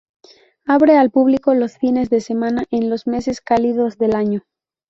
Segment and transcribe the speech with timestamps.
[0.65, 4.41] Abre al público los fines de semana en los meses cálidos del año.